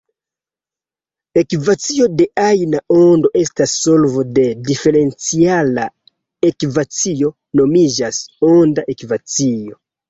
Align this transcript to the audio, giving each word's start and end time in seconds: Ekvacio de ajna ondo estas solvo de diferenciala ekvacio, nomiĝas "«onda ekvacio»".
Ekvacio 1.41 2.07
de 2.21 2.27
ajna 2.45 2.81
ondo 2.97 3.31
estas 3.43 3.77
solvo 3.83 4.25
de 4.39 4.47
diferenciala 4.71 5.87
ekvacio, 6.53 7.35
nomiĝas 7.63 8.25
"«onda 8.55 8.91
ekvacio»". 8.99 9.83